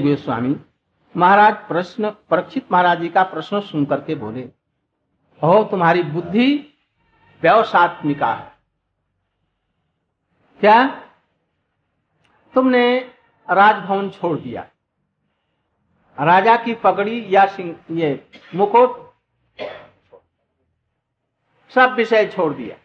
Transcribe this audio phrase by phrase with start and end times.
[0.00, 0.56] गोस्वामी,
[1.16, 4.40] महाराज प्रश्न, परीक्षित महाराज जी का प्रश्न सुन करके बोले
[5.42, 6.78] हो तुम्हारी बुद्धि
[7.42, 8.52] व्यवसात्मिका है।
[10.60, 10.88] क्या?
[12.54, 12.98] तुमने
[13.50, 14.66] राजभवन छोड़ दिया।
[16.20, 17.44] राजा की पगड़ी या
[17.90, 19.04] ये मुकुट
[21.74, 22.76] सब विषय छोड़ दिया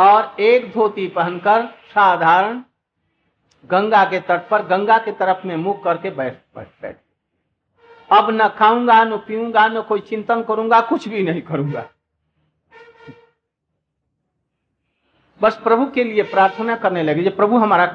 [0.00, 2.62] और एक धोती पहनकर साधारण
[3.64, 6.96] गंगा के तट पर, गंगा के तरफ़ में मुख करके बैठ बैठ बैठ।
[8.12, 11.88] अब न खाऊँगा, न पीऊँगा, न कोई चिंतन करूँगा, कुछ भी नहीं करूँगा।
[15.40, 17.86] बस प्रभु के लिए प्रार्थना करने लगे, जो प्रभु, हमारा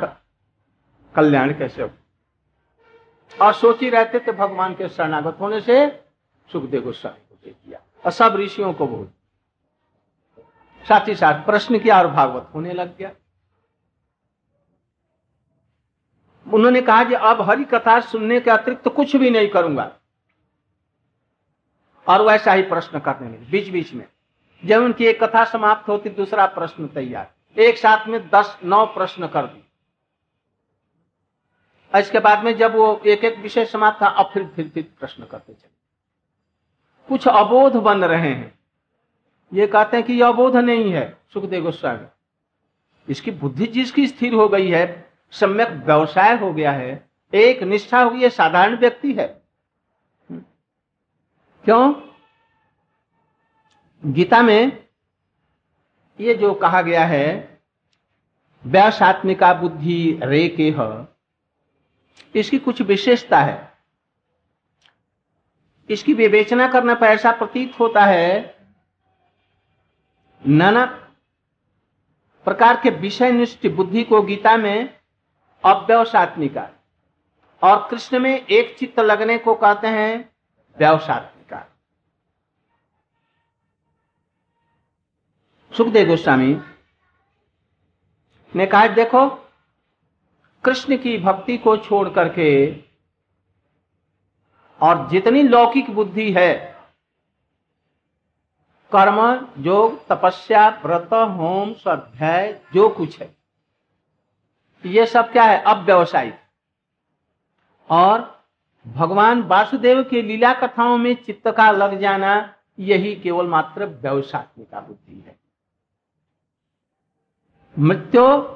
[1.16, 1.90] कल्याण कैसे हो?
[3.42, 5.88] और सोच ही रहते थे भगवान के शरणागत होने से
[6.52, 9.10] सुखदेव गोस्वामी को दे दिया। और सब ऋषियों को बोल
[10.86, 13.12] साथ ही साथ प्रश्न किया और भागवत होने लग गया।
[16.52, 19.92] उन्होंने कहा कि अब हरि कथा सुनने के अतिरिक्त तो कुछ भी नहीं करूँगा।
[22.08, 24.06] और वैसा ही प्रश्न करने लगे बीच बीच में।
[24.66, 29.28] जब उनकी एक कथा समाप्त होती, दूसरा प्रश्न तैयार। एक साथ में दस, नौ प्रश्न
[29.28, 29.60] कर दी
[31.96, 35.26] इसके बाद में जब वो एक एक विषय समाप्त था, अब फिर फिर फिर प्रश्न
[35.26, 35.72] करते चले।
[37.08, 38.60] कुछ अबोध बन रहे हैं।
[39.54, 42.08] ये कहते हैं कि यह अबोध नहीं है, सुखदेव गोस्वामी।
[43.10, 48.10] इसकी बुद्धि जिसकी स्थिर हो गई है सम्यक व्यवसाय हो गया है, एक निष्ठा हो
[48.10, 49.28] गई साधारण व्यक्ति है।
[51.66, 51.94] क्यों?
[54.04, 54.86] गीता में
[56.20, 57.60] ये जो कहा गया है,
[58.64, 61.06] व्यासात्मिका बुद्धि रे के ह
[62.36, 63.72] इसकी कुछ विशेषता है।
[65.90, 68.56] इसकी विवेचना करने पर ऐसा प्रतीत होता है,
[70.44, 70.86] नाना
[72.46, 74.90] प्रकार के विषय निष्ठ बुद्धि को गीता में
[75.66, 76.70] अव्यवसात्मिका
[77.62, 80.30] और कृष्ण में एक चित्त लगने को कहते हैं
[80.78, 81.66] व्यवसात्मिका
[85.72, 86.56] सुखदेव गोस्वामी
[88.56, 89.30] ने कहा, देखो,
[90.64, 92.52] कृष्ण की भक्ति को छोड़ करके
[94.82, 96.54] और जितनी लौकिक बुद्धि है,
[98.92, 103.43] कर्म, योग, तपस्या, व्रत, होम, स्वाध्याय, जो कुछ है
[104.86, 105.62] ये सब क्या है?
[105.62, 106.40] अब व्यवसायिक
[107.90, 108.46] और
[108.88, 115.24] भगवान वासुदेव के लीला कथाओं में चित्त का लग जाना, यही केवल मात्र व्यवसायिका बुद्धि
[115.28, 115.40] है।
[117.80, 118.56] मृत्यु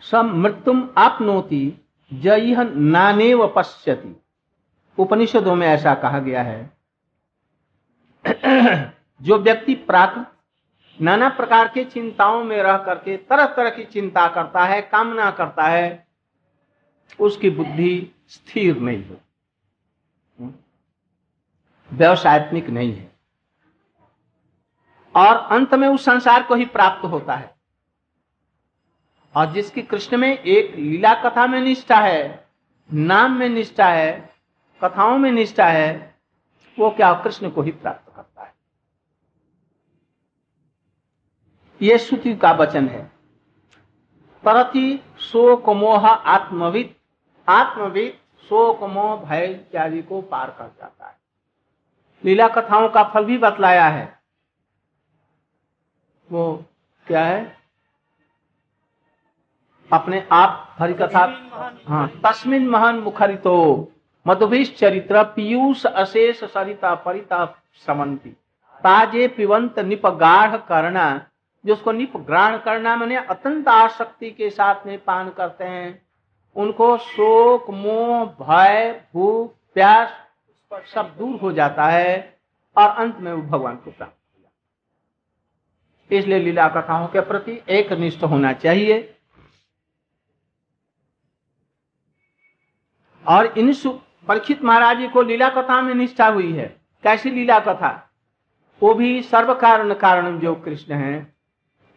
[0.00, 4.22] सम मृत्युम आपनोति जय नानेव पश्यति।
[4.98, 6.78] उपनिषदों में ऐसा कहा गया है।
[9.22, 10.33] जो व्यक्ति प्राकृत
[11.00, 15.62] नाना प्रकार के चिंताओं में रह करके तरह तरह की चिंता करता है, कामना करता
[15.62, 16.06] है,
[17.20, 19.16] उसकी बुद्धि स्थिर नहीं हो।
[21.92, 23.12] व्यवसायत्मिक नहीं है।
[25.16, 27.54] और अंत में उस संसार को ही प्राप्त होता है।
[29.36, 32.48] और जिसकी कृष्ण में एक लीला कथा में निष्ठा है,
[32.92, 34.34] नाम में निष्ठा है,
[34.84, 36.14] कथाओं में निष्ठा है,
[36.78, 38.54] वो क्या कृष्ण को ही प्राप्त करता है
[41.84, 43.12] ये श्रुति का वचन है?
[44.44, 46.94] परति शोक मोह आत्मविद
[47.48, 48.12] आत्मविद
[48.48, 51.16] शोक मोह भय इत्यादि को पार कर जाता है।
[52.24, 54.18] लीला कथाओं का फल भी बतलाया है।
[56.30, 56.64] वो
[57.06, 57.56] क्या है?
[59.92, 61.24] अपने आप हरि कथा
[61.88, 63.58] हाँ तस्मिन महान मुखरितो
[64.26, 67.44] मधुभिश चरित्र पीयूष अशेष सरिता परिता
[67.86, 68.30] समंती
[68.84, 70.56] ताजे पिवंत निप गाढ़
[71.64, 76.06] करना जो उसको निप ग्रहण करना मैंने अत्यंत आसक्ति के साथ में पान करते हैं,
[76.56, 80.08] उनको शोक, मोह, भय, भूख, प्यास,
[80.94, 82.38] सब दूर हो जाता है
[82.78, 87.92] और अंत में वो भगवान को प्राप्त हो जाता इसलिए लीला कथाओं के प्रति एक
[87.92, 89.14] निष्ठ होना चाहिए।
[93.28, 93.74] और इन
[94.28, 98.10] परीक्षित महाराज जी को लीला कथा में निष्ठा हुई है। कैसी लीला कथा?
[98.82, 101.33] वो भी सर्व कारण कारण जो कृष्ण है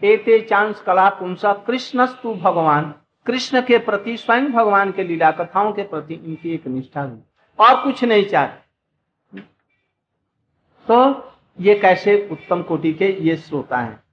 [0.01, 2.93] एते चांस कला पुंसा कृष्णस्तु भगवान,
[3.25, 7.19] कृष्ण के प्रति, स्वयं भगवान के लीला कथाओं के प्रति इनकी एक निष्ठा हुई
[7.59, 8.65] और कुछ नहीं चाहते
[10.87, 14.03] तो ये कैसे उत्तम कोटि के ये श्रोता हैं?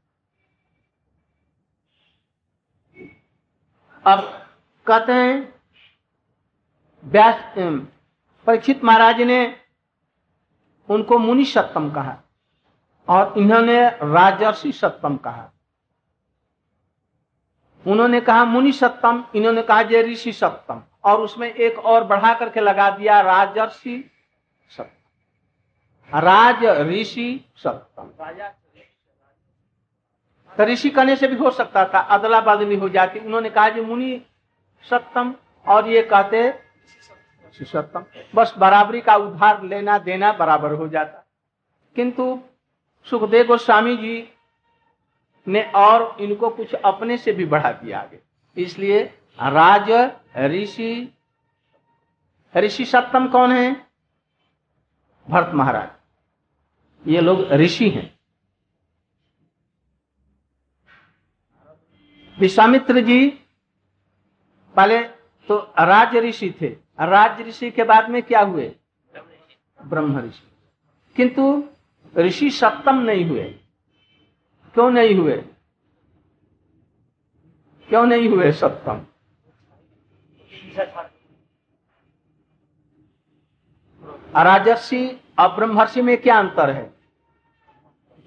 [4.04, 4.20] अब
[4.86, 5.54] कहते हैं,
[7.04, 7.54] व्यास
[8.46, 9.56] परीक्षित महाराज ने
[10.88, 12.16] उनको मुनि सत्तम कहा
[13.08, 15.50] और इन्होंने राजर्षि सत्तम कहा।
[17.86, 22.60] उन्होंने कहा, मुनि सत्तम इन्होंने कहा, जय ऋषि सप्तम। और उसमें एक और बढ़ा करके
[22.60, 24.10] लगा दिया, राजर्षि
[24.70, 28.02] सप्तम। राज ऋषि सप्तम।
[30.56, 33.80] तो ऋषि कहने से भी हो सकता था अदला बदली हो जाती। उन्होंने कहा, जी,
[33.80, 34.22] मुनि
[34.90, 35.34] सप्तम।
[35.68, 36.54] और ये कहते
[37.62, 38.04] सप्तम।
[38.34, 41.26] बस बराबरी का उधार लेना देना बराबर हो जाता।
[41.96, 42.40] किंतु
[43.10, 44.33] सुखदेव गोस्वामी जी
[45.48, 48.18] ने और इनको कुछ अपने से भी बढ़ा दिया आगे।
[48.62, 49.02] इसलिए
[49.40, 49.90] राज
[50.36, 51.18] ऋषि
[52.56, 53.86] ऋषि सप्तम कौन है?
[55.28, 55.88] भरत महाराज।
[57.08, 58.18] ये लोग ऋषि हैं।
[62.38, 63.28] विश्वामित्र जी,
[64.76, 65.02] पहले
[65.48, 66.68] तो राज ऋषि थे।
[67.00, 68.74] राज ऋषि के बाद में क्या हुए?
[69.82, 70.48] ब्रह्म ऋषि।
[71.16, 71.64] किंतु
[72.16, 73.58] ऋषि सप्तम नहीं हुए।
[74.74, 75.36] क्यों नहीं हुए?
[77.88, 79.04] क्यों नहीं हुए सप्तम?
[84.36, 86.94] राजर्षि और ब्रह्मर्षि में क्या अंतर है?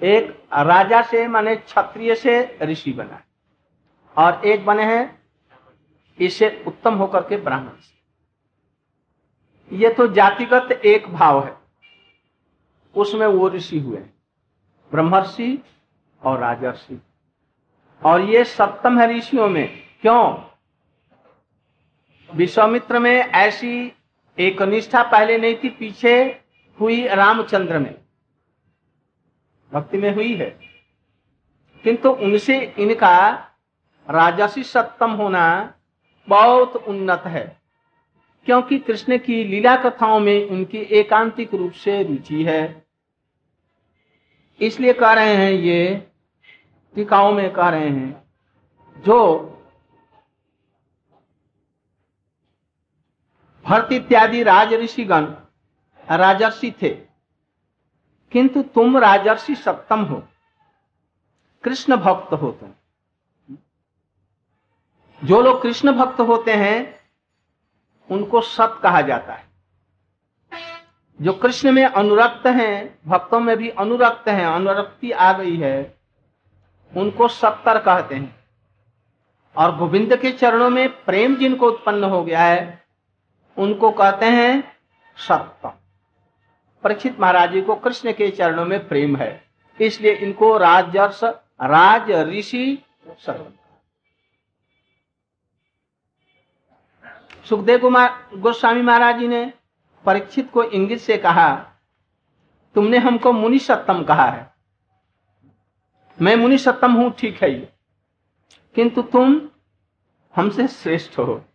[0.04, 3.22] एक, राजा से माने क्षत्रिय से ऋषि बना
[4.18, 5.22] और एक बने हैं
[6.20, 11.58] इससे उत्तम होकर के ब्राह्मण से। ये तो जातिगत एक भाव है।
[12.96, 13.98] उसमें वो ऋषि हुए
[14.92, 15.64] ब्रह्मर्षि
[16.24, 17.02] और राजर्षि
[18.06, 20.38] और ये सप्तम है ऋषियों में क्यों?
[22.34, 23.94] विश्वामित्र में ऐसी
[24.40, 26.42] एक निष्ठा पहले नहीं थी, पीछे
[26.80, 27.96] हुई रामचंद्र में।
[29.74, 30.60] भक्ति में हुई है।
[31.84, 33.30] किंतु उनसे इनका
[34.10, 35.74] राजसी सप्तम होना
[36.30, 37.58] बहुत उन्नत है,
[38.46, 42.87] क्योंकि कृष्ण की लीला कथाओं में उनकी एकांतिक रूप से रुचि है।
[44.62, 45.96] इसलिए कह रहे हैं ये,
[46.96, 48.24] टीकाओं में कह रहे हैं,
[48.98, 49.18] जो
[53.66, 55.26] भरत इत्यादि राज ऋषिगण
[56.08, 56.90] राजर्षि थे,
[58.32, 60.22] किंतु तुम राजर्षि सप्तम हो,
[61.64, 62.74] कृष्ण भक्त हो। तुम
[65.22, 67.00] जो लोग कृष्ण भक्त होते हैं,
[68.10, 69.46] उनको सत कहा जाता है।
[71.20, 75.98] जो कृष्ण में अनुरक्त हैं, भक्तों में भी अनुरक्त हैं, अनुरक्ति आ गई है,
[76.92, 78.36] उनको सत्तर कहते हैं।
[79.56, 82.84] और गोविंद के चरणों में प्रेम जिनको उत्पन्न हो गया है,
[83.58, 84.64] उनको कहते हैं
[85.18, 85.74] सत्तम।
[86.84, 89.44] परीक्षित महाराज जी को कृष्ण के चरणों में प्रेम है,
[89.80, 92.84] इसलिए इनको राजर्ष, राज ऋषि
[97.46, 99.46] सुखदेव कुमार, गोस्वामी महाराज जी ने
[100.08, 101.56] परीक्षित को इंगित से कहा,
[102.76, 104.54] तुमने हमको मुनि सत्तम कहा है।
[106.22, 107.54] मैं मुनि सत्तम हूँ, ठीक है
[108.76, 109.50] किंतु तुम
[110.36, 111.46] हमसे श्रेष्ठ हो।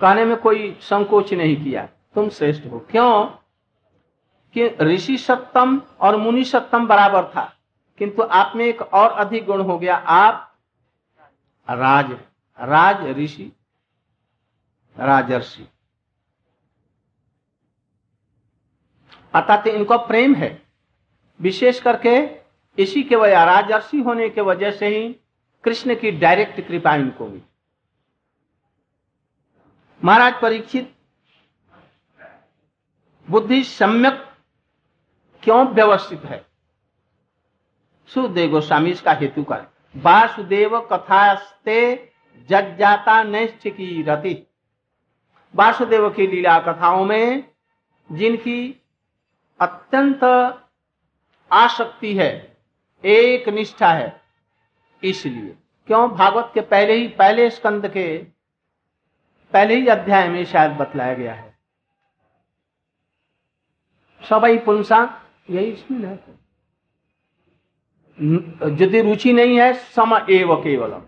[0.00, 3.26] कहने में कोई संकोच नहीं किया, तुम श्रेष्ठ हो। क्यों?
[4.54, 7.54] कि ऋषि सप्तम और मुनि सप्तम बराबर था।
[7.98, 10.54] किंतु आप में एक और अधिक गुण हो गया। आप
[11.70, 12.12] राज
[12.60, 13.52] राज ऋषि,
[14.98, 15.68] राजर्षि।
[19.34, 20.62] अतः इनको प्रेम है।
[21.40, 22.16] विशेष करके
[22.82, 25.16] इसी के वजह, राजर्षि होने के वजह से ही
[25.64, 27.42] कृष्ण की डायरेक्ट कृपा इनको हुई।
[30.04, 30.94] महाराज परीक्षित,
[33.30, 34.26] बुद्धि सम्यक
[35.42, 36.46] क्यों व्यवस्थित है?
[38.06, 39.66] सुदेव गोस्वामी इसका हेतु कर।
[39.96, 42.12] वासुदेव कथास्ते
[42.50, 44.46] जज्जाता नैष्ठ की रति
[45.54, 47.44] वासुदेव की लीला कथाओं में
[48.12, 48.81] जिनकी
[49.62, 50.24] अत्यंत
[51.52, 52.56] आसक्ति है,
[53.04, 54.20] एक निष्ठा है,
[55.04, 56.10] इसलिए। क्यों?
[56.10, 58.18] भागवत के पहले ही, पहले स्कंद के
[59.52, 61.58] पहले ही अध्याय में शायद बतलाया गया है।
[64.28, 66.42] सबाई पुंसा, यही इसमें है।
[68.74, 71.02] यदि रुचि नहीं है, सम एव केवलम।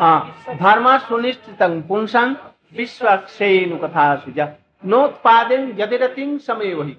[0.00, 1.56] हाँ धर्म सुनिश्चित
[1.88, 2.36] पुंसन
[2.72, 3.06] विश्व
[3.82, 6.96] कथा सुजा। नोत्पादन यदिरतिंग समय वही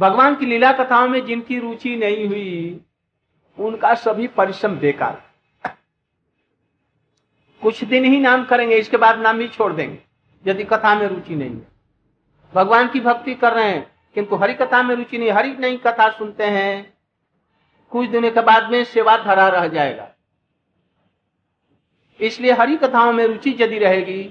[0.00, 2.80] भगवान की लीला कथाओं में जिनकी रुचि नहीं हुई,
[3.58, 5.22] उनका सभी परिश्रम बेकार।
[7.62, 9.98] कुछ दिन ही नाम करेंगे, इसके बाद नाम ही छोड़ देंगे,
[10.46, 11.66] यदि कथा में रुचि नहीं है।
[12.54, 16.10] भगवान की भक्ति कर रहे हैं, किंतु हरि कथा में रुचि नहीं, हरि नहीं कथा
[16.10, 16.96] सुनते हैं।
[17.90, 20.08] कुछ दिनों के बाद में सेवा धरा रह जाएगा।
[22.20, 24.22] इसलिए हरि कथाओं में रुचि यदि रहेगी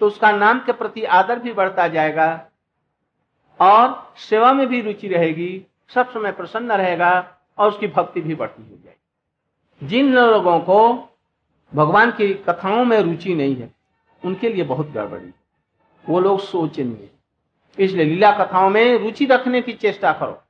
[0.00, 2.28] तो उसका नाम के प्रति आदर भी बढ़ता जाएगा
[3.60, 7.10] और सेवा में भी रुचि रहेगी, सब समय प्रसन्न रहेगा
[7.58, 10.78] और उसकी भक्ति भी बढ़ती हो जाएगी। जिन लोगों को
[11.72, 13.70] भगवान की कथाओं में रुचि नहीं है,
[14.22, 15.32] उनके लिए बहुत गड़बड़ी
[16.04, 17.08] वो लोग सोचेंगे
[17.78, 20.42] इसलिए लीला कथाओं में रुचि रखने की चेष्टा करो।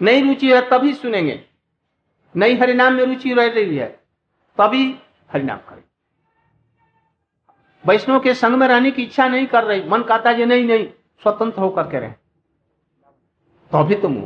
[0.00, 1.40] नई रुचि है तभी सुनेंगे।
[2.34, 3.86] नई हरिनाम में रुचि रह रही है,
[4.58, 4.84] तभी
[5.30, 5.82] हरिनाम करें
[7.84, 10.86] वैष्णव के संग में रहने की इच्छा नहीं कर रही। मन कहता है नहीं नहीं,
[11.22, 12.10] स्वतंत्र होकर के रहे।
[13.70, 14.16] तो भी तुम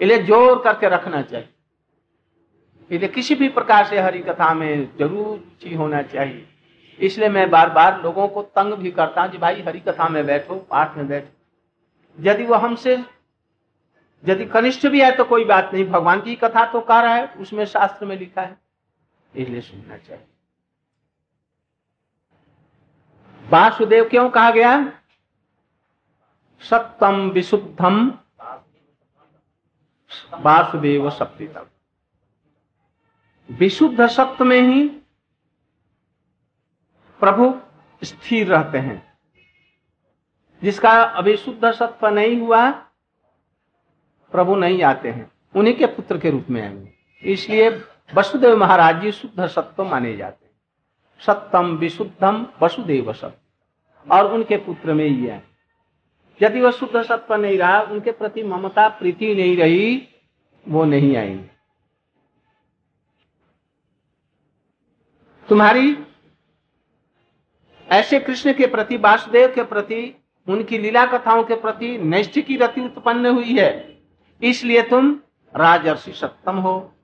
[0.00, 1.48] इन्हें ज़ोर करके रखना चाहिए।
[2.90, 6.46] इसलिए किसी भी प्रकार से हरि कथा में ज़रूर रुचि होना चाहिए।
[7.00, 10.24] इसलिए मैं बार बार लोगों को तंग भी करता हूँ कि भाई हरि कथा में
[10.26, 12.94] बैठो, पाठ में बैठो। यदि वो हमसे,
[14.24, 17.26] यदि कनिष्ठ भी है तो कोई बात नहीं। भगवान की कथा तो कह रहा है,
[17.40, 18.56] उसमें शास्त्र में लिखा है।
[19.32, 20.24] इसलिए सुनना चाहिए।
[23.48, 24.92] वासुदेव क्यों कहा गया?
[26.60, 28.18] सत्यम विशुद्धम
[30.34, 31.66] वासुदेव सप्तितम।
[33.50, 34.88] विशुद्ध सत्य में ही
[37.20, 37.60] प्रभु
[38.04, 39.18] स्थिर रहते हैं।
[40.62, 42.70] जिसका अभिशुद्ध सत्व नहीं हुआ,
[44.32, 47.84] प्रभु नहीं आते हैं। उन्हीं के पुत्र के रूप में आएँगे। इसलिए
[48.14, 50.45] वसुदेव महाराज जी शुद्ध सत्व माने जाते हैं।
[51.20, 55.44] सत्यम विशुद्धम वसुदेव सत्य और उनके पुत्र में ही है।
[56.42, 60.08] यदि वह शुद्ध सत्व नहीं रहा, उनके प्रति ममता, प्रीति नहीं रही,
[60.68, 61.50] वो नहीं आएँगे।
[65.48, 65.98] तुम्हारी
[67.88, 72.80] ऐसे कृष्ण के प्रति, वासुदेव के प्रति, उनकी लीला कथाओं के प्रति नैष्ठ की रति
[72.80, 74.02] उत्पन्न हुई है।
[74.42, 75.20] इसलिए तुम
[75.56, 76.95] राजर्षि सत्तम हो।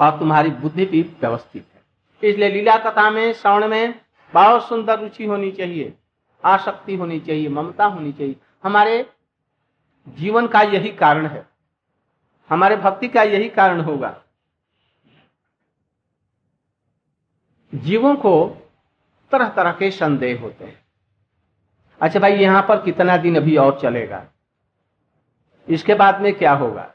[0.00, 4.00] और तुम्हारी बुद्धि भी व्यवस्थित है। इसलिए लीला कथा में, श्रवण में
[4.34, 5.94] बहुत सुंदर रुचि होनी चाहिए,
[6.44, 9.06] आसक्ति होनी चाहिए, ममता होनी चाहिए। हमारे
[10.08, 11.46] जीवन का यही कारण है।
[12.50, 14.20] हमारे भक्ति का यही कारण होगा।
[17.74, 18.48] जीवों को
[19.32, 20.84] तरह तरह के संदेह होते हैं।
[22.00, 24.26] अच्छा भाई, यहाँ पर कितना दिन अभी और चलेगा?
[25.68, 26.94] इसके बाद में क्या होगा?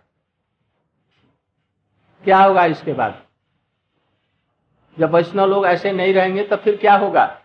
[2.28, 3.26] क्या होगा इसके बाद?
[5.00, 7.42] जब वैष्णव लोग ऐसे नहीं रहेंगे तो फिर क्या होगा?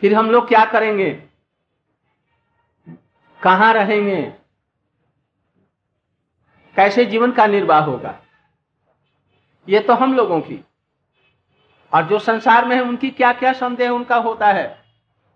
[0.00, 1.22] फिर हम लोग क्या करेंगे?
[3.42, 4.22] कहाँ रहेंगे?
[6.76, 8.18] कैसे जीवन का निर्वाह होगा?
[9.68, 10.64] ये तो हम लोगों की।
[11.94, 14.84] और जो संसार में है, उनकी क्या क्या संदेह उनका होता है?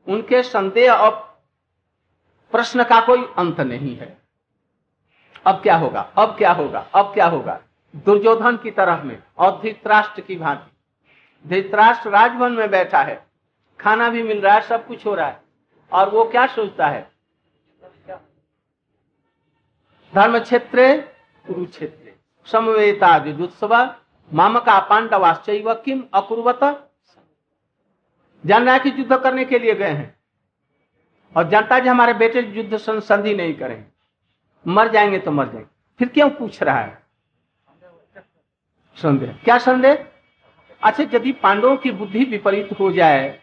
[0.09, 1.41] उनके संदेह और
[2.53, 4.26] प्रश्न का कोई अंत नहीं है।
[5.47, 6.01] अब क्या होगा?
[6.19, 6.79] अब क्या होगा?
[6.95, 7.61] अब क्या होगा?
[7.97, 10.71] दुर्योधन की तरफ़ में और धृतराष्ट्र की भांति।
[11.49, 13.27] धृतराष्ट्र राजभवन में बैठा है।
[13.81, 15.43] खाना भी मिल रहा है, सब कुछ हो रहा है।
[15.93, 17.11] और वो क्या सोचता है?
[20.15, 21.01] धर्म क्षेत्र
[21.47, 22.13] कुरुक्षेत्र।
[22.47, 23.75] समवेता युद्धोत्सव
[24.35, 26.91] मामका पांडवाश्चैव किम अकुर्वत।
[28.47, 30.15] जान रहा है कि युद्ध करने के लिए गए हैं।
[31.37, 33.96] और जनता जी हमारे बेटे युद्ध संधि नहीं करेंगे
[34.67, 35.67] मर जाएँगे तो मर जाएँगे।
[35.99, 37.03] फिर क्यों पूछ रहा है?
[38.97, 40.07] संदेह। क्या संदेह?
[40.83, 43.39] अच्छा यदि पांडवों की बुद्धि विपरीत हो जाए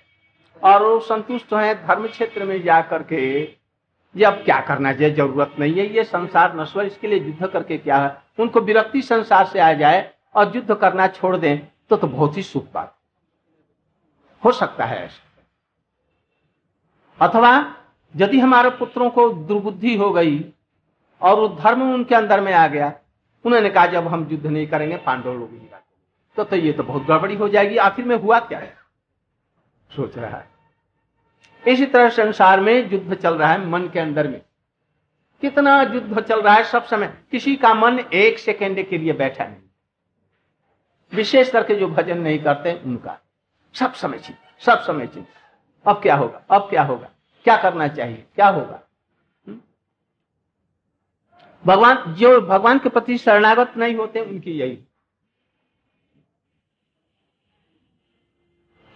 [0.63, 3.41] और वो संतुष्ट है धर्म क्षेत्र में जा करके,
[4.15, 5.13] ये अब क्या करना चाहिए?
[5.15, 8.21] ज़रूरत नहीं है, ये संसार नश्वर, इसके लिए युद्ध करके क्या है?
[8.39, 12.43] उनको विरक्ति संसार से आ जाए और युद्ध करना छोड़ दें तो तो बहुत ही
[12.43, 12.95] सुख बात।
[14.43, 15.21] हो सकता है ऐसा।
[17.19, 17.75] अथवा,
[18.15, 20.52] यदि हमारे पुत्रों को दुर्बुद्धि हो गई
[21.23, 22.93] और वो धर्म उनके अंदर में आ गया।
[23.45, 25.69] उन्होंने कहा जब हम युद्ध नहीं करेंगे पांडव लोग ही
[26.37, 28.77] तो, तो ये तो बहुत गड़बड़ी हो जाएगी। आखिर में हुआ क्या है?
[29.95, 30.49] सोच रहा है।
[31.67, 34.41] इसी तरह संसार में युद्ध चल रहा है मन के अंदर में।
[35.41, 39.45] कितना युद्ध चल रहा है सब समय किसी का मन एक सेकेंड के लिए बैठा
[39.45, 39.61] नहीं।
[41.13, 43.19] विशेष करके जो भजन नहीं करते उनका।
[43.73, 46.41] सब समय चिंता सब समय चिंता अब क्या होगा?
[46.51, 47.09] अब क्या होगा?
[47.43, 48.25] क्या करना चाहिए?
[48.35, 48.79] क्या होगा?
[51.67, 54.83] भगवान, जो भगवान के प्रति शरणागत नहीं होते, उनकी यही।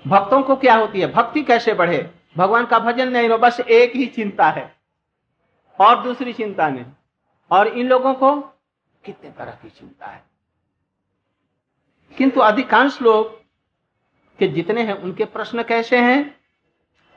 [0.08, 1.14] भक्तों को क्या होती है?
[1.14, 2.12] भक्ति कैसे बढ़े?
[2.38, 4.76] भगवान का भजन नहीं हो बस एक ही चिंता है,
[5.80, 6.86] और दूसरी चिंता नहीं।
[7.52, 8.42] और इन लोगों को
[9.06, 10.24] कितने तरह की चिंता है।
[12.18, 13.42] किंतु अधिकांश लोग,
[14.40, 16.38] के जितने हैं, उनके प्रश्न कैसे हैं?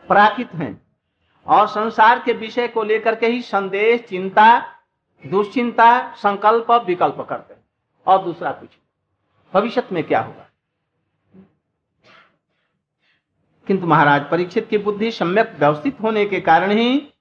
[0.08, 0.82] प्राकृत हैं।
[1.46, 4.76] और संसार के विषय को लेकर के ही संदेश चिंता
[5.26, 7.60] दुश्चिंता, संकल्प, विकल्प करते हैं।
[8.06, 8.68] और दूसरा कुछ
[9.54, 10.46] भविष्य में क्या होगा?
[13.66, 17.12] किंतु महाराज, परीक्षित की बुद्धि सम्यक व्यवस्थित होने के कारण ही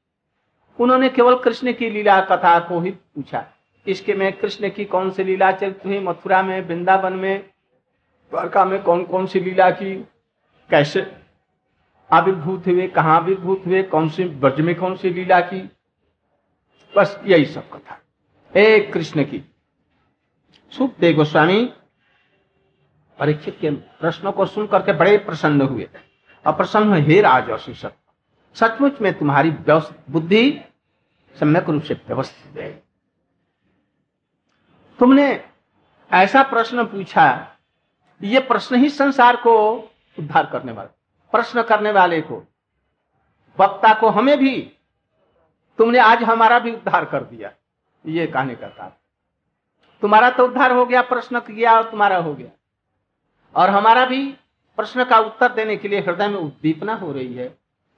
[0.80, 3.46] उन्होंने केवल कृष्ण की लीला कथा को ही पूछा।
[3.88, 7.50] इसके में कृष्ण की कौन सी लीला चरित हुई, मथुरा में, वृंदावन में,
[8.32, 9.96] द्वारका में कौन कौन सी लीला की,
[10.70, 11.12] कैसे
[12.12, 15.70] आविर्भूत हुए, कहा आविर्भूत हुए, कौन सी ब्रज में कौन सी लीला की
[16.98, 18.00] बस यही सब कथा।
[18.60, 19.44] एक कृष्ण की।
[20.72, 21.66] सुखदेव गोस्वामी,
[23.20, 25.90] परीक्षित के प्रश्नों को सुन करके बड़े प्रसन्न हुए।
[26.48, 27.50] और प्रसन्न हे राज
[28.56, 29.52] सचमुच में तुम्हारी
[30.10, 30.62] बुद्धि
[31.40, 32.84] सम्यक रूप से व्यवस्थित है।
[35.00, 35.46] तुमने
[36.12, 37.56] ऐसा प्रश्न पूछा,
[38.24, 39.74] ये प्रश्न ही संसार को
[40.20, 40.98] उद्धार करने वाला
[41.32, 42.48] प्रश्न करने वाले को,
[43.60, 44.72] वक्ता को हमें भी
[45.80, 47.52] तुमने आज हमारा भी उद्धार कर दिया।
[48.06, 48.92] ये कहने का कारण
[50.02, 52.50] तुम्हारा तो उद्धार हो गया प्रश्न किया और तुम्हारा हो गया।
[53.56, 54.26] और हमारा भी
[54.78, 57.48] प्रश्न का उत्तर देने के लिए हृदय में उद्दीपना हो रही है।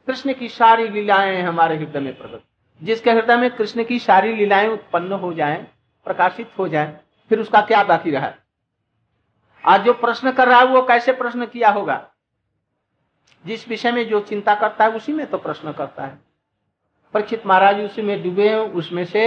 [0.07, 2.41] कृष्ण की सारी लीलाएँ हमारे हृदय में प्रकट।
[2.81, 5.67] जिसके हृदय में कृष्ण की सारी लीलाएँ उत्पन्न हो जाएँ,
[6.05, 8.31] प्रकाशित हो जाएँ, फिर उसका क्या बाकी रहा?
[9.63, 12.07] आज जो प्रश्न कर रहा है वो कैसे प्रश्न किया होगा?
[13.45, 16.30] जिस विषय में जो चिंता करता है उसी में तो प्रश्न करता है।
[17.13, 19.21] परीक्षित महाराज उसी में डूबे हैं, उसमें से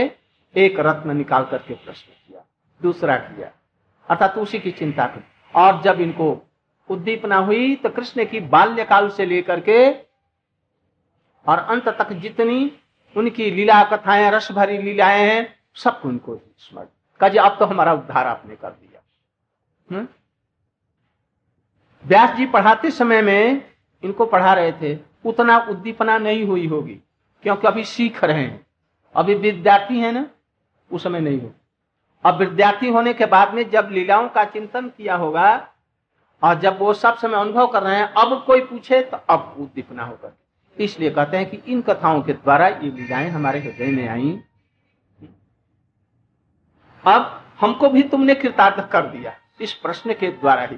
[0.54, 2.44] एक रत्न निकाल करके प्रश्न किया,
[2.80, 3.50] दूसरा किया,
[4.08, 5.22] अर्थात उसी की चिंता कर
[5.54, 6.36] और जब इनको
[6.90, 9.90] उद्दीपना हुई तो कृष्ण की बाल्यकाल से लेकर के
[11.46, 12.72] और अंत तक जितनी
[13.16, 16.86] उनकी लीला कथाएँ, रस भरी लीलाएँ हैं, सब उनको स्मरण।
[17.20, 20.06] कहा अब तो हमारा उद्धार आपने कर दिया?
[22.04, 23.62] व्यास जी पढ़ाते समय में
[24.02, 27.00] इनको पढ़ा रहे थे, उतना उद्दीपना नहीं हुई होगी।
[27.44, 28.66] क्योंकि अभी सीख रहे हैं।
[29.14, 30.26] अभी विद्यार्थी है ना,
[30.92, 31.52] उस समय नहीं हो।
[32.24, 35.68] अब विद्यार्थी होने के बाद में जब लीलाओं का चिंतन किया होगा,
[36.42, 40.04] और जब वो सब समय अनुभव कर रहे हैं, अब कोई पूछे तो अब उद्दीपना
[40.04, 40.32] होगा।
[40.80, 44.40] इसलिए कहते हैं कि इन कथाओं के द्वारा ये लीलाएँ हमारे हृदय में आई।
[47.04, 50.76] अब हमको भी तुमने कृतार्थ कर दिया, इस प्रश्न के द्वारा ही।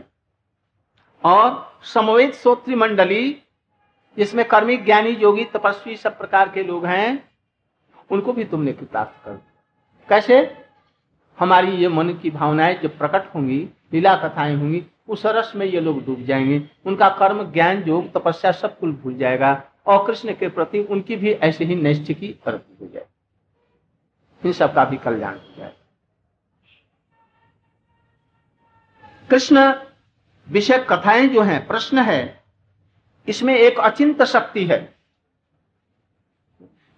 [1.25, 3.43] और समवेत सोत्री मंडली
[4.19, 7.31] जिसमें कर्मी, ज्ञानी, योगी, तपस्वी सब प्रकार के लोग हैं,
[8.11, 9.43] उनको भी तुमने कृतार्थ कर
[10.09, 10.65] कैसे?
[11.39, 15.81] हमारी ये मन की भावनाएँ जब प्रकट होंगी, लीला कथाएँ होंगी, उस रस में ये
[15.81, 20.49] लोग डूब जाएँगे। उनका कर्म, ज्ञान, योग, तपस्या सब कुल भूल जाएगा और कृष्ण के
[20.49, 23.07] प्रति उनकी भी ऐसे ही नैष्ठ की तरक्की हो जाए
[24.47, 25.73] इन सब का भी कल्याण हो जाए
[29.31, 29.75] कृष्ण,
[30.49, 32.46] विषय कथाएँ जो हैं, प्रश्न है
[33.29, 34.95] इसमें एक अचिंत शक्ति है।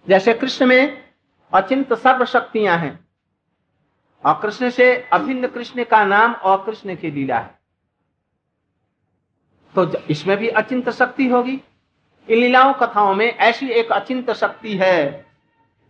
[0.07, 1.09] जैसे कृष्ण में
[1.53, 3.09] अचिंत सर्व शक्तियाँ हैं।
[4.25, 7.59] और कृष्ण से अभिन्न कृष्ण का नाम और कृष्ण की लीला है।
[9.75, 11.61] तो इसमें भी अचिंत शक्ति होगी।
[12.29, 15.25] इन लीलाओं कथाओं में ऐसी एक अचिंत शक्ति है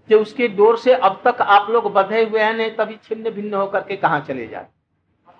[0.07, 3.53] कि उसके डोर से अब तक आप लोग बधे हुए हैं, नहीं तभी छिन्न भिन्न
[3.53, 4.67] होकर के कहा चले जाए।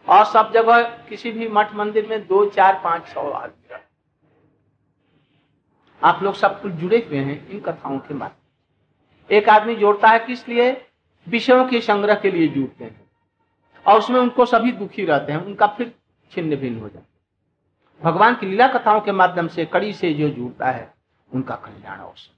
[0.10, 3.68] और सब जगह किसी भी मठ मंदिर में दो, चार, पाँच, सौ आदमी।
[6.04, 10.20] आप लोग सब कुछ जुड़े हुए हैं इन कथाओं के माध्यम एक आदमी जोड़ता है
[10.20, 10.86] किस लिए?
[11.28, 13.12] विषयों के संग्रह के लिए जुड़ते हैं।
[13.88, 15.94] और उसमें उनको सभी दुखी रहते हैं, उनका फिर
[16.32, 17.10] छिन्न भिन्न हो जाता है।
[18.04, 20.94] भगवान की लीला कथाओं के माध्यम से, कड़ी से जो जुड़ता है,
[21.34, 22.32] उनका कल्याण अवश्य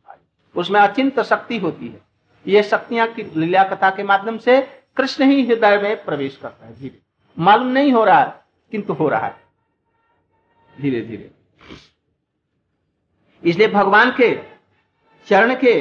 [0.55, 2.01] उसमें अचिंत शक्ति होती है।
[2.47, 4.61] ये शक्तियाँ लीला कथा के माध्यम से
[4.97, 6.99] कृष्ण ही हृदय में प्रवेश करता है धीरे।
[7.39, 9.43] मालूम नहीं हो रहा है किंतु हो रहा है।
[10.81, 11.31] धीरे धीरे
[13.43, 14.35] इसलिए भगवान के
[15.27, 15.73] चरण के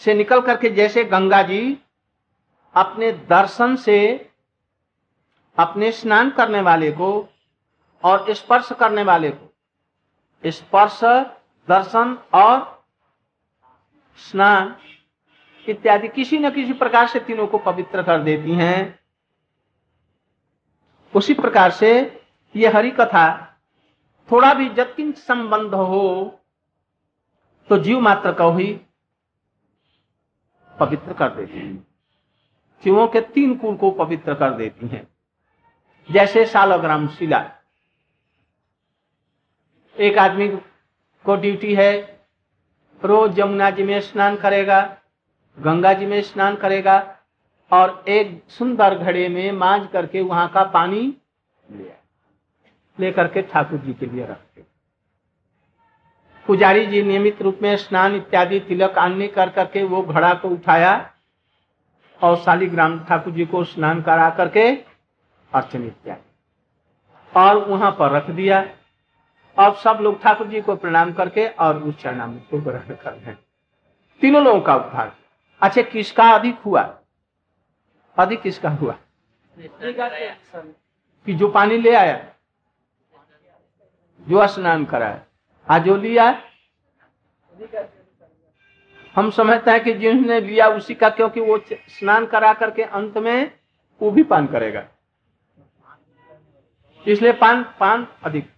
[0.00, 1.78] से निकल करके जैसे गंगा जी
[2.74, 4.30] अपने दर्शन से,
[5.58, 7.28] अपने स्नान करने वाले को
[8.04, 11.00] और स्पर्श करने वाले को, स्पर्श,
[11.68, 12.84] दर्शन और
[14.18, 14.74] स्नान
[15.66, 18.98] इत्यादि किसी न किसी प्रकार से तीनों को पवित्र कर देती हैं।
[21.14, 21.90] उसी प्रकार से
[22.54, 23.47] यह हरि कथा
[24.28, 26.40] थोड़ा भी जतिन संबंध हो
[27.68, 28.72] तो जीव मात्र का ही
[30.76, 31.74] पवित्र कर देती है।
[32.84, 35.06] जीवों के तीन कुल को पवित्र कर देती हैं।
[36.08, 37.40] जैसे सालग्राम शिला।
[39.96, 40.48] एक आदमी
[41.24, 41.92] को ड्यूटी है,
[43.02, 44.80] रोज यमुना जी में स्नान करेगा,
[45.58, 46.98] गंगा जी में स्नान करेगा,
[47.70, 51.00] और एक सुंदर घड़े में मांझ करके वहाँ का पानी
[51.70, 51.92] ले
[53.00, 54.64] लेकर के ठाकुर जी के लिए रखते
[56.46, 60.92] पुजारी जी नियमित रूप में स्नान इत्यादि तिलक आने कर करके वो घड़ा को उठाया
[62.20, 64.68] और शालीग्राम ठाकुर जी को स्नान करा करके
[65.52, 68.60] अर्चन इत्यादि और वहाँ पर रख दिया।
[69.56, 73.34] अब सब लोग ठाकुर जी को प्रणाम करके और उस चरणामृत को ग्रहण कर रहे
[74.20, 75.12] तीनों लोगों का उद्धार
[75.62, 76.82] अच्छा किसका अधिक हुआ?
[78.16, 78.94] अधिक किसका हुआ?
[81.26, 82.16] कि जो पानी ले आया?
[84.26, 85.20] जो स्नान कराया
[85.68, 86.42] आज जो लिया
[89.16, 93.50] हम समझते हैं कि जिन्होंने लिया उसी का क्योंकि वो स्नान करा करके अंत में
[94.00, 94.84] वो भी पान करेगा।
[97.06, 98.50] इसलिए पान पान अधिक।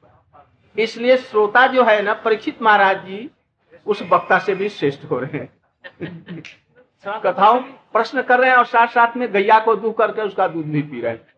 [0.79, 3.31] इसलिए श्रोता जो है ना परीक्षित महाराज जी
[3.87, 6.43] उस वक्ता से भी श्रेष्ठ हो रहे हैं।
[7.21, 7.61] कथाओं
[7.93, 10.83] प्रश्न कर रहे हैं और साथ साथ में गैया को दूध करके उसका दूध भी
[10.83, 11.30] पी रहे हैं।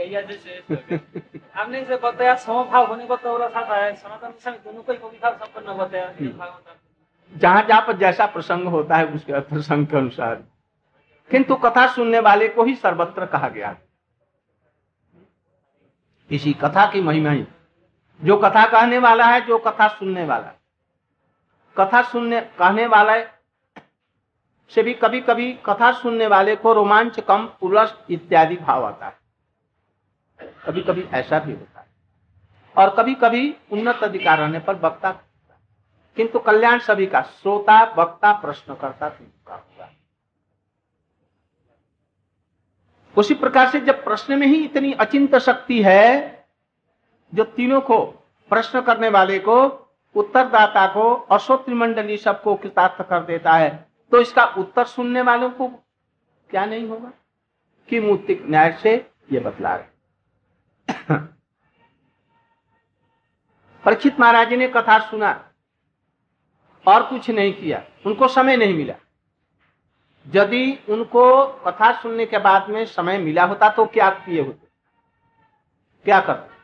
[0.00, 6.12] आपने जैसे बताया समभाव होने को तो है सनातन दोनों को ही संपन्न बताया
[7.32, 10.34] जहाँ जहाँ पर जैसा प्रसंग होता है उसके प्रसंग के अनुसार।
[11.30, 13.76] किंतु कथा सुनने वाले को ही सर्वत्र कहा गया
[16.30, 17.46] इसी कथा की महिमा ही।
[18.20, 20.52] जो कथा कहने वाला है जो कथा सुनने वाला
[21.76, 23.14] कथा सुनने कहने वाला
[24.72, 29.17] से भी कभी कभी कथा सुनने वाले को रोमांच कम पुलस इत्यादि भाव आता है।
[30.40, 31.86] कभी कभी ऐसा भी होता है।
[32.76, 35.10] और कभी कभी उन्नत अधिकार रहने पर वक्ता
[36.16, 39.88] किंतु कल्याण सभी का, श्रोता, वक्ता प्रश्न करता का हुआ
[43.16, 46.46] उसी प्रकार से जब प्रश्न में ही इतनी अचिंत शक्ति है,
[47.34, 47.98] जो तीनों को,
[48.50, 49.66] प्रश्न करने वाले को,
[50.14, 55.68] उत्तरदाता को अश्वत्री मंडली सबको कृतार्थ कर देता है तो इसका उत्तर सुनने वालों को
[56.50, 57.12] क्या नहीं होगा?
[57.88, 59.97] कि मूर्तिक न्याय से ये बतला रहे
[63.84, 65.48] परीक्षित महाराज ने कथा सुना,
[66.88, 68.94] और कुछ नहीं किया, उनको समय नहीं मिला।
[70.26, 74.68] यदि उनको कथा सुनने के बाद में समय मिला होता तो क्या किए होते?
[76.04, 76.58] क्या करते?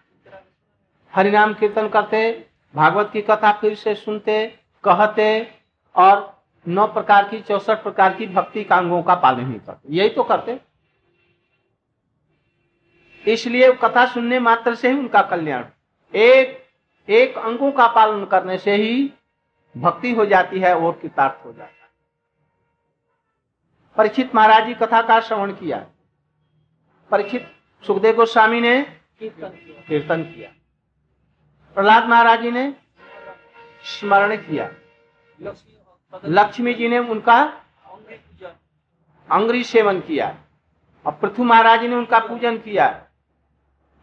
[1.14, 5.54] हरिनाम कीर्तन करते, भागवत की कथा फिर से सुनते, कहते,
[5.96, 10.22] और नौ प्रकार की, चौसठ प्रकार की भक्ति कांगों का पालन ही करते। यही तो
[10.22, 10.73] करते।
[13.26, 15.64] इसलिए कथा सुनने मात्र से ही उनका कल्याण।
[16.14, 16.62] एक
[17.08, 19.12] एक अंगों का पालन करने से ही
[19.76, 21.90] भक्ति हो जाती है और कृतार्थ हो जाता है।
[23.96, 25.86] परीक्षित महाराज जी कथा का श्रवण किया।
[27.10, 27.50] परीक्षित
[27.84, 28.80] सुखदेव गोस्वामी ने
[29.22, 30.50] कीर्तन किया।
[31.76, 32.74] प्रहलाद महाराज जी ने
[33.84, 34.70] स्मरण किया।
[36.24, 37.42] लक्ष्मी जी ने उनका
[39.28, 40.34] अंग्री सेवन किया।
[41.04, 43.03] और पृथ्वी महाराज ने उनका पूजन किया।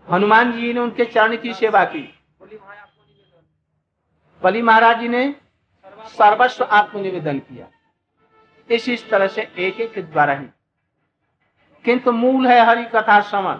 [0.09, 2.19] हनुमान जी ने उनके चरण की सेवा की।
[4.43, 5.35] बलि महाराज जी ने
[6.05, 7.67] सर्वस्व आत्मनिवेदन किया।
[8.71, 10.47] इस इस तरह से एक एक द्वारा ही।
[11.85, 13.59] किंतु मूल है हरि कथा श्रवण।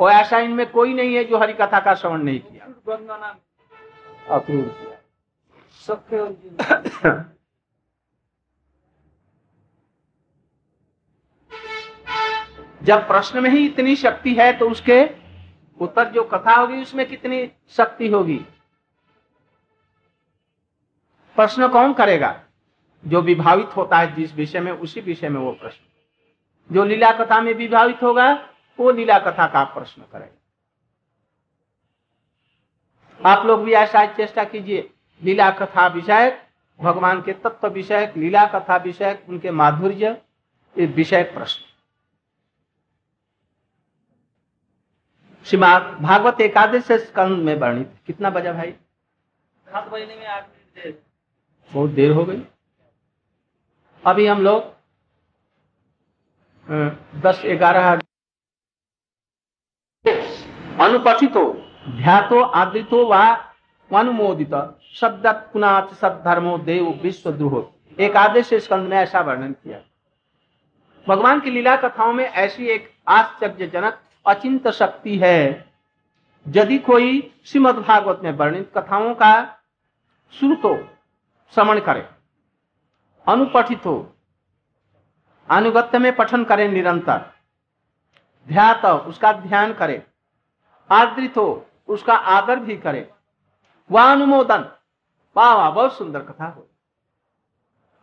[0.00, 2.64] और ऐसा इनमें कोई नहीं है जो हरि कथा का श्रवण नहीं किया।
[4.36, 4.96] अक्रूर किया।
[12.90, 15.10] जब प्रश्न में ही इतनी शक्ति है तो उसके
[15.80, 18.36] उत्तर जो कथा होगी, उसमें कितनी शक्ति होगी?
[21.36, 22.44] प्रश्न कौन करेगा?
[23.06, 25.84] जो विभावित होता है, जिस विषय में, उसी विषय में वो प्रश्न।
[26.74, 28.48] जो लीला कथा में विभावित होगा,
[28.80, 30.36] वो लीला कथा का प्रश्न करेगा।
[33.30, 34.90] आप लोग भी ऐसा चेष्टा कीजिए।
[35.22, 36.42] लीला कथा विषय
[36.80, 40.22] भगवान के तत्व विषय लीला कथा विषय उनके माधुर्य
[40.78, 41.69] विषय प्रश्न।
[45.46, 48.70] श्रीमाद भागवत एकादश स्कंद में वर्णित। कितना बजा भाई?
[48.70, 50.98] सात बजने में आठ मिनट
[51.70, 52.42] बहुत देर हो गई।
[54.04, 54.62] अभी हम लोग
[57.22, 57.90] दस ग्यारह
[60.80, 61.44] अनुपठित हो।
[61.90, 63.14] ध्यातो आदृतो व
[63.90, 64.54] अनुमोदित।
[64.94, 67.54] शब्द पुनाच सद्धर्मो देव विश्व द्रोह
[67.98, 69.80] एक आदेश स्कंद में ऐसा वर्णन किया।
[71.06, 75.70] भगवान की लीला कथाओं में ऐसी एक आश्चर्यजनक अचिंत शक्ति है।
[76.46, 79.32] यदि कोई श्रीमद भागवत में वर्णित कथाओं का
[80.34, 80.76] श्रुतो
[81.52, 82.06] श्रवण करे,
[83.26, 83.96] अनुपठित हो
[85.48, 87.18] अनुगत्य में पठन करे निरंतर,
[88.48, 90.02] ध्यात उसका ध्यान करे,
[90.90, 93.08] आदृत हो उसका आदर भी करे
[93.90, 94.68] वह अनुमोदन
[95.36, 96.66] वाह वाह बहुत सुंदर कथा हो।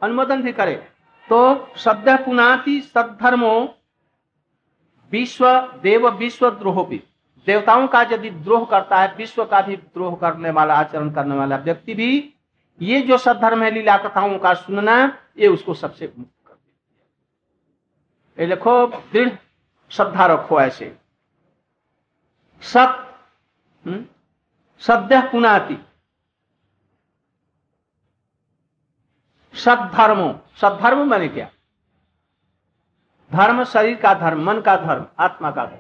[0.01, 0.75] अनुमोदन भी करे
[1.27, 1.39] तो
[1.77, 3.53] शब्द पुनाति सद्धर्मो
[5.12, 5.46] विश्व
[5.84, 7.04] देव विश्व द्रोह भी।
[7.48, 11.58] देवताओं का यदि द्रोह करता है विश्व का भी द्रोह करने वाला आचरण करने वाला
[11.58, 12.34] व्यक्ति भी
[12.82, 14.98] ये जो सद्धर्म है लीला कथाओं का सुनना
[15.38, 19.30] ये उसको सबसे मुक्त कर देखो दृढ़
[19.91, 20.98] श्रद्धा रखो ऐसे।
[22.62, 23.04] सत
[23.84, 24.06] हम्म,
[24.82, 25.78] सद्य पुनाति।
[29.54, 31.50] सद्धर्मो सद्धर्म मैंने क्या?
[33.34, 35.80] धर्म शरीर का धर्म, मन का धर्म, आत्मा का धर्म।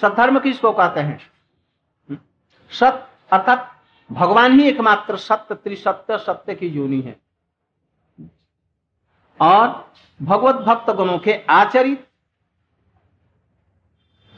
[0.00, 1.20] सद्धर्म किसको कहते हैं?
[2.70, 3.82] सत, अर्थात
[4.12, 7.20] भगवान ही एकमात्र सत्य, त्रिसत्य, सत्य की योनि है।
[9.40, 12.08] और भगवत भक्त गुणों के आचरित,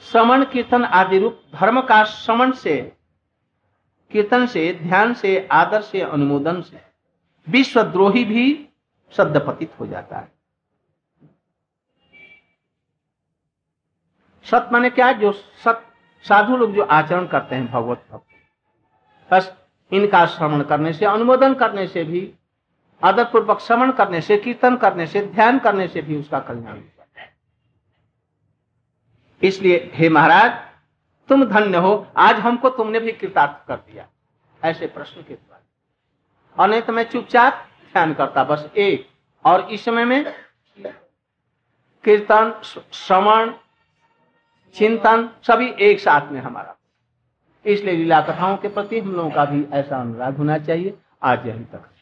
[0.03, 2.96] श्रवण, कीर्तन आदि रूप, धर्म का श्रवण से,
[4.11, 6.83] कीर्तन से, ध्यान से, आदर से, अनुमोदन से,
[7.49, 8.68] विश्वद्रोही भी
[9.16, 10.36] सद्यपतित हो जाता है।
[14.50, 15.14] सत माने क्या है?
[15.14, 15.82] जो सत
[16.22, 18.26] साधु लोग जो आचरण करते हैं भगवत भक्त
[19.32, 19.56] बस
[19.92, 22.35] इनका श्रवण करने से, अनुमोदन करने से भी
[23.04, 27.20] आदर पूर्वक श्रवण करने से, कीर्तन करने से, ध्यान करने से भी उसका कल्याण होता
[27.20, 27.37] है।
[29.42, 30.52] इसलिए, हे महाराज,
[31.28, 34.09] तुम धन्य हो, आज हमको तुमने भी कृतार्थ कर दिया।
[34.64, 39.09] ऐसे प्रश्न के द्वारा। और नहीं तो मैं चुपचाप ध्यान करता, बस एक।
[39.46, 40.35] और इस समय में
[42.04, 42.61] कीर्तन,
[42.92, 43.52] श्रवण
[44.76, 46.76] चिंतन सभी एक साथ में हमारा।
[47.66, 51.64] इसलिए लीला कथाओं के प्रति हम लोगों का भी ऐसा अनुराग होना चाहिए। आज यही
[51.64, 51.95] तक।